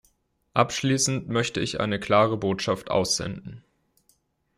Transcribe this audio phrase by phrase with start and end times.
[0.55, 3.63] Abschließend möchte ich eine klare Botschaft aussenden.